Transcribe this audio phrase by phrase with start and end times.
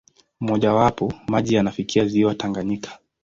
[0.39, 2.99] Mmojawapo, maji yanafikia ziwa Tanganyika.